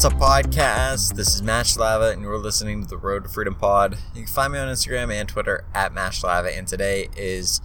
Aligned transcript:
What's 0.00 0.14
up, 0.14 0.18
podcast? 0.18 1.14
This 1.14 1.34
is 1.34 1.42
Mash 1.42 1.76
Lava, 1.76 2.08
and 2.08 2.22
you're 2.22 2.38
listening 2.38 2.80
to 2.80 2.88
the 2.88 2.96
Road 2.96 3.24
to 3.24 3.28
Freedom 3.28 3.54
Pod. 3.54 3.98
You 4.14 4.22
can 4.22 4.32
find 4.32 4.54
me 4.54 4.58
on 4.58 4.66
Instagram 4.66 5.12
and 5.12 5.28
Twitter 5.28 5.66
at 5.74 5.92
Mash 5.92 6.24
Lava, 6.24 6.50
and 6.56 6.66
today 6.66 7.08
is 7.18 7.60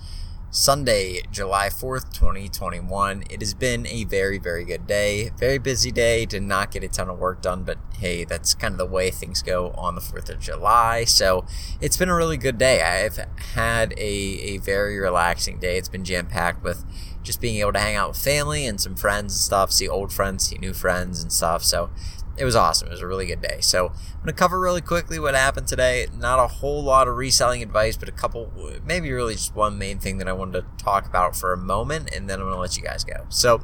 Sunday, 0.51 1.21
July 1.31 1.69
4th, 1.69 2.11
2021. 2.13 3.23
It 3.29 3.39
has 3.39 3.53
been 3.53 3.87
a 3.87 4.03
very, 4.03 4.37
very 4.37 4.65
good 4.65 4.85
day. 4.85 5.31
Very 5.37 5.59
busy 5.59 5.93
day. 5.93 6.25
Did 6.25 6.43
not 6.43 6.71
get 6.71 6.83
a 6.83 6.89
ton 6.89 7.09
of 7.09 7.19
work 7.19 7.41
done, 7.41 7.63
but 7.63 7.77
hey, 7.99 8.25
that's 8.25 8.53
kind 8.53 8.73
of 8.73 8.79
the 8.79 8.85
way 8.85 9.11
things 9.11 9.41
go 9.41 9.71
on 9.71 9.95
the 9.95 10.01
4th 10.01 10.29
of 10.29 10.41
July. 10.41 11.05
So 11.05 11.45
it's 11.79 11.95
been 11.95 12.09
a 12.09 12.15
really 12.15 12.35
good 12.35 12.57
day. 12.57 12.81
I've 12.81 13.15
had 13.53 13.93
a, 13.93 14.03
a 14.03 14.57
very 14.57 14.99
relaxing 14.99 15.57
day. 15.59 15.77
It's 15.77 15.87
been 15.87 16.03
jam 16.03 16.27
packed 16.27 16.65
with 16.65 16.83
just 17.23 17.39
being 17.39 17.61
able 17.61 17.73
to 17.73 17.79
hang 17.79 17.95
out 17.95 18.09
with 18.09 18.17
family 18.17 18.65
and 18.65 18.79
some 18.79 18.95
friends 18.95 19.33
and 19.33 19.39
stuff, 19.39 19.71
see 19.71 19.87
old 19.87 20.13
friends, 20.13 20.47
see 20.47 20.57
new 20.57 20.73
friends 20.73 21.23
and 21.23 21.31
stuff. 21.31 21.63
So 21.63 21.89
it 22.37 22.45
was 22.45 22.55
awesome. 22.55 22.89
It 22.89 22.91
was 22.91 23.01
a 23.01 23.07
really 23.07 23.25
good 23.25 23.41
day. 23.41 23.59
So 23.61 23.87
I'm 23.87 24.23
going 24.23 24.27
to 24.27 24.33
cover 24.33 24.59
really 24.59 24.81
quickly 24.81 25.19
what 25.19 25.35
happened 25.35 25.67
today. 25.67 26.07
Not 26.13 26.39
a 26.39 26.47
whole 26.47 26.83
lot 26.83 27.07
of 27.07 27.15
reselling 27.15 27.63
advice, 27.63 27.95
but 27.95 28.09
a 28.09 28.11
couple, 28.11 28.51
maybe 28.85 29.11
really 29.11 29.35
just 29.35 29.55
one 29.55 29.77
main 29.77 29.99
thing 29.99 30.17
that 30.17 30.27
I 30.27 30.33
wanted 30.33 30.61
to 30.61 30.83
talk 30.83 31.05
about 31.05 31.35
for 31.35 31.53
a 31.53 31.57
moment, 31.57 32.13
and 32.13 32.29
then 32.29 32.39
I'm 32.39 32.45
going 32.45 32.55
to 32.55 32.59
let 32.59 32.75
you 32.75 32.83
guys 32.83 33.03
go. 33.03 33.25
So 33.29 33.63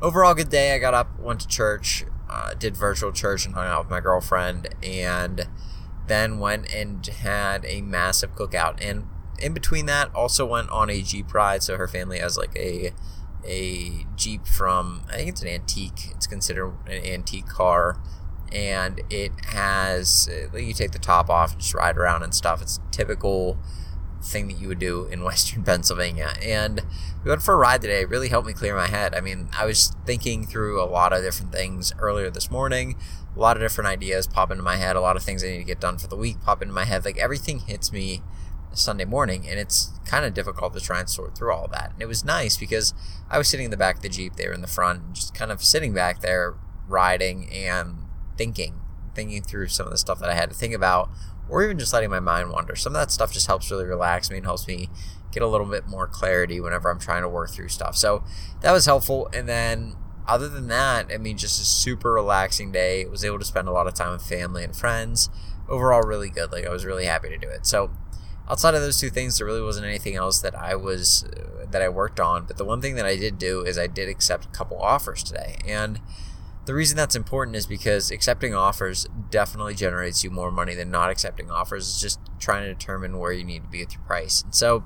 overall, 0.00 0.34
good 0.34 0.50
day. 0.50 0.74
I 0.74 0.78
got 0.78 0.94
up, 0.94 1.18
went 1.18 1.40
to 1.40 1.48
church, 1.48 2.04
uh, 2.30 2.54
did 2.54 2.76
virtual 2.76 3.12
church, 3.12 3.44
and 3.44 3.54
hung 3.54 3.66
out 3.66 3.84
with 3.84 3.90
my 3.90 4.00
girlfriend, 4.00 4.68
and 4.82 5.48
then 6.06 6.38
went 6.38 6.72
and 6.72 7.04
had 7.04 7.64
a 7.66 7.82
massive 7.82 8.36
cookout. 8.36 8.78
And 8.80 9.08
in 9.40 9.52
between 9.52 9.86
that, 9.86 10.14
also 10.14 10.46
went 10.46 10.70
on 10.70 10.90
a 10.90 11.02
Jeep 11.02 11.34
ride. 11.34 11.62
So 11.62 11.76
her 11.76 11.88
family 11.88 12.20
has 12.20 12.38
like 12.38 12.56
a 12.56 12.92
a 13.44 14.06
Jeep 14.16 14.46
from 14.46 15.02
I 15.08 15.16
think 15.16 15.28
it's 15.30 15.42
an 15.42 15.48
antique. 15.48 16.08
It's 16.12 16.26
considered 16.26 16.72
an 16.86 17.04
antique 17.04 17.46
car, 17.46 18.00
and 18.52 19.00
it 19.10 19.32
has 19.46 20.28
uh, 20.30 20.56
you 20.56 20.74
take 20.74 20.92
the 20.92 20.98
top 20.98 21.30
off 21.30 21.52
and 21.52 21.60
just 21.60 21.74
ride 21.74 21.96
around 21.96 22.22
and 22.22 22.34
stuff. 22.34 22.62
It's 22.62 22.80
typical 22.90 23.58
thing 24.22 24.48
that 24.48 24.58
you 24.58 24.68
would 24.68 24.78
do 24.78 25.04
in 25.06 25.22
Western 25.24 25.62
Pennsylvania. 25.62 26.34
And 26.42 26.82
we 27.24 27.30
went 27.30 27.42
for 27.42 27.54
a 27.54 27.56
ride 27.56 27.82
today. 27.82 28.02
It 28.02 28.08
really 28.08 28.28
helped 28.28 28.46
me 28.46 28.52
clear 28.52 28.74
my 28.74 28.88
head. 28.88 29.14
I 29.14 29.20
mean, 29.20 29.48
I 29.56 29.66
was 29.66 29.94
thinking 30.04 30.46
through 30.46 30.82
a 30.82 30.84
lot 30.84 31.12
of 31.12 31.22
different 31.22 31.52
things 31.52 31.92
earlier 31.98 32.30
this 32.30 32.50
morning. 32.50 32.96
A 33.34 33.38
lot 33.38 33.56
of 33.56 33.62
different 33.62 33.88
ideas 33.88 34.26
pop 34.26 34.50
into 34.50 34.62
my 34.62 34.76
head. 34.76 34.96
A 34.96 35.00
lot 35.00 35.16
of 35.16 35.22
things 35.22 35.44
I 35.44 35.48
need 35.48 35.58
to 35.58 35.64
get 35.64 35.80
done 35.80 35.98
for 35.98 36.06
the 36.06 36.16
week 36.16 36.40
pop 36.42 36.62
into 36.62 36.74
my 36.74 36.84
head. 36.84 37.04
Like 37.04 37.18
everything 37.18 37.60
hits 37.60 37.92
me 37.92 38.22
Sunday 38.78 39.04
morning, 39.04 39.48
and 39.48 39.58
it's 39.58 39.90
kind 40.04 40.24
of 40.24 40.34
difficult 40.34 40.74
to 40.74 40.80
try 40.80 41.00
and 41.00 41.08
sort 41.08 41.36
through 41.36 41.52
all 41.52 41.68
that. 41.68 41.92
And 41.92 42.02
it 42.02 42.06
was 42.06 42.24
nice 42.24 42.56
because 42.56 42.94
I 43.30 43.38
was 43.38 43.48
sitting 43.48 43.64
in 43.64 43.70
the 43.70 43.76
back 43.76 43.96
of 43.96 44.02
the 44.02 44.08
Jeep, 44.08 44.36
they 44.36 44.46
were 44.46 44.54
in 44.54 44.60
the 44.60 44.66
front, 44.66 45.14
just 45.14 45.34
kind 45.34 45.50
of 45.50 45.62
sitting 45.62 45.92
back 45.92 46.20
there, 46.20 46.54
riding 46.86 47.50
and 47.52 47.98
thinking, 48.36 48.80
thinking 49.14 49.42
through 49.42 49.68
some 49.68 49.86
of 49.86 49.92
the 49.92 49.98
stuff 49.98 50.18
that 50.20 50.30
I 50.30 50.34
had 50.34 50.50
to 50.50 50.56
think 50.56 50.74
about, 50.74 51.10
or 51.48 51.62
even 51.62 51.78
just 51.78 51.92
letting 51.92 52.10
my 52.10 52.20
mind 52.20 52.50
wander. 52.50 52.76
Some 52.76 52.94
of 52.94 53.00
that 53.00 53.10
stuff 53.10 53.32
just 53.32 53.46
helps 53.46 53.70
really 53.70 53.84
relax 53.84 54.30
me 54.30 54.36
and 54.36 54.46
helps 54.46 54.66
me 54.66 54.88
get 55.32 55.42
a 55.42 55.46
little 55.46 55.66
bit 55.66 55.86
more 55.86 56.06
clarity 56.06 56.60
whenever 56.60 56.90
I'm 56.90 56.98
trying 56.98 57.22
to 57.22 57.28
work 57.28 57.50
through 57.50 57.68
stuff. 57.68 57.96
So 57.96 58.24
that 58.60 58.72
was 58.72 58.86
helpful. 58.86 59.28
And 59.32 59.48
then 59.48 59.96
other 60.26 60.48
than 60.48 60.68
that, 60.68 61.06
I 61.12 61.18
mean, 61.18 61.36
just 61.36 61.60
a 61.60 61.64
super 61.64 62.12
relaxing 62.12 62.72
day. 62.72 63.04
Was 63.04 63.24
able 63.24 63.38
to 63.38 63.44
spend 63.44 63.68
a 63.68 63.72
lot 63.72 63.86
of 63.86 63.94
time 63.94 64.12
with 64.12 64.22
family 64.22 64.64
and 64.64 64.74
friends. 64.74 65.28
Overall, 65.68 66.02
really 66.02 66.30
good. 66.30 66.52
Like 66.52 66.66
I 66.66 66.70
was 66.70 66.84
really 66.84 67.04
happy 67.04 67.28
to 67.28 67.38
do 67.38 67.48
it. 67.48 67.66
So 67.66 67.90
outside 68.48 68.74
of 68.74 68.80
those 68.80 69.00
two 69.00 69.10
things, 69.10 69.38
there 69.38 69.46
really 69.46 69.62
wasn't 69.62 69.86
anything 69.86 70.16
else 70.16 70.40
that 70.40 70.54
I 70.54 70.74
was 70.74 71.24
that 71.70 71.82
I 71.82 71.88
worked 71.88 72.20
on. 72.20 72.44
But 72.46 72.56
the 72.56 72.64
one 72.64 72.80
thing 72.80 72.94
that 72.96 73.06
I 73.06 73.16
did 73.16 73.38
do 73.38 73.62
is 73.62 73.78
I 73.78 73.86
did 73.86 74.08
accept 74.08 74.46
a 74.46 74.48
couple 74.48 74.78
offers 74.78 75.22
today, 75.22 75.56
and 75.66 76.00
the 76.66 76.74
reason 76.74 76.96
that's 76.96 77.14
important 77.14 77.56
is 77.56 77.64
because 77.64 78.10
accepting 78.10 78.52
offers 78.52 79.06
definitely 79.30 79.74
generates 79.74 80.24
you 80.24 80.30
more 80.30 80.50
money 80.50 80.74
than 80.74 80.90
not 80.90 81.10
accepting 81.10 81.48
offers. 81.48 81.88
It's 81.88 82.00
just 82.00 82.18
trying 82.40 82.64
to 82.64 82.74
determine 82.74 83.18
where 83.18 83.32
you 83.32 83.44
need 83.44 83.62
to 83.62 83.68
be 83.68 83.84
with 83.84 83.94
your 83.94 84.02
price. 84.02 84.42
And 84.42 84.52
so, 84.54 84.84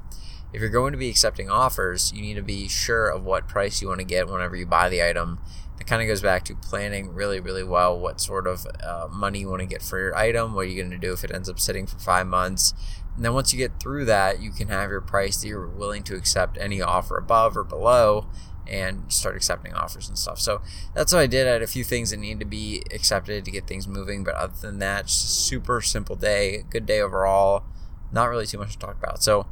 if 0.52 0.60
you're 0.60 0.68
going 0.68 0.92
to 0.92 0.98
be 0.98 1.08
accepting 1.08 1.48
offers, 1.48 2.12
you 2.12 2.20
need 2.20 2.34
to 2.34 2.42
be 2.42 2.68
sure 2.68 3.08
of 3.08 3.24
what 3.24 3.48
price 3.48 3.80
you 3.80 3.88
want 3.88 4.00
to 4.00 4.04
get 4.04 4.28
whenever 4.28 4.56
you 4.56 4.66
buy 4.66 4.90
the 4.90 5.02
item. 5.02 5.40
It 5.80 5.86
kind 5.86 6.02
of 6.02 6.08
goes 6.08 6.20
back 6.20 6.44
to 6.44 6.54
planning 6.54 7.14
really, 7.14 7.40
really 7.40 7.64
well 7.64 7.98
what 7.98 8.20
sort 8.20 8.46
of 8.46 8.66
uh, 8.84 9.08
money 9.10 9.40
you 9.40 9.48
want 9.48 9.60
to 9.60 9.66
get 9.66 9.80
for 9.80 9.98
your 9.98 10.14
item. 10.14 10.54
What 10.54 10.62
are 10.62 10.68
you 10.68 10.82
going 10.82 10.90
to 10.90 10.98
do 10.98 11.14
if 11.14 11.24
it 11.24 11.32
ends 11.32 11.48
up 11.48 11.58
sitting 11.58 11.86
for 11.86 11.98
five 11.98 12.26
months? 12.26 12.74
And 13.20 13.24
then 13.26 13.34
once 13.34 13.52
you 13.52 13.58
get 13.58 13.78
through 13.78 14.06
that, 14.06 14.40
you 14.40 14.50
can 14.50 14.68
have 14.68 14.88
your 14.88 15.02
price 15.02 15.42
that 15.42 15.46
you're 15.46 15.68
willing 15.68 16.02
to 16.04 16.16
accept 16.16 16.56
any 16.56 16.80
offer 16.80 17.18
above 17.18 17.54
or 17.54 17.64
below 17.64 18.24
and 18.66 19.12
start 19.12 19.36
accepting 19.36 19.74
offers 19.74 20.08
and 20.08 20.16
stuff. 20.16 20.40
So 20.40 20.62
that's 20.94 21.12
what 21.12 21.18
I 21.18 21.26
did. 21.26 21.46
I 21.46 21.50
had 21.50 21.60
a 21.60 21.66
few 21.66 21.84
things 21.84 22.12
that 22.12 22.16
needed 22.16 22.40
to 22.40 22.46
be 22.46 22.82
accepted 22.94 23.44
to 23.44 23.50
get 23.50 23.66
things 23.66 23.86
moving, 23.86 24.24
but 24.24 24.36
other 24.36 24.54
than 24.58 24.78
that, 24.78 25.10
super 25.10 25.82
simple 25.82 26.16
day, 26.16 26.64
good 26.70 26.86
day 26.86 27.02
overall. 27.02 27.64
Not 28.10 28.30
really 28.30 28.46
too 28.46 28.56
much 28.56 28.72
to 28.72 28.78
talk 28.78 28.96
about. 28.96 29.22
So 29.22 29.46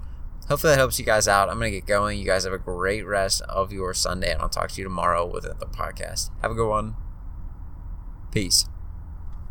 hopefully 0.48 0.72
that 0.72 0.78
helps 0.78 0.98
you 0.98 1.04
guys 1.04 1.28
out. 1.28 1.50
I'm 1.50 1.58
gonna 1.58 1.70
get 1.70 1.84
going. 1.84 2.18
You 2.18 2.24
guys 2.24 2.44
have 2.44 2.54
a 2.54 2.58
great 2.58 3.06
rest 3.06 3.42
of 3.50 3.70
your 3.70 3.92
Sunday, 3.92 4.32
and 4.32 4.40
I'll 4.40 4.48
talk 4.48 4.70
to 4.70 4.78
you 4.78 4.84
tomorrow 4.84 5.26
with 5.26 5.44
another 5.44 5.66
podcast. 5.66 6.30
Have 6.40 6.52
a 6.52 6.54
good 6.54 6.70
one. 6.70 6.96
Peace. 8.32 8.64